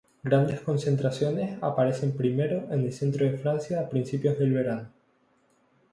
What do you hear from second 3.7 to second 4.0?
a